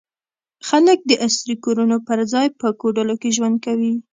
خلک 0.69 0.99
د 1.05 1.11
عصري 1.25 1.55
کورونو 1.65 1.97
پر 2.07 2.19
ځای 2.33 2.47
په 2.59 2.67
کوډلو 2.81 3.15
کې 3.21 3.29
ژوند 3.37 3.57
کوي. 3.65 3.93